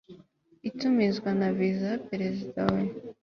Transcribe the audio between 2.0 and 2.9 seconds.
Perezida we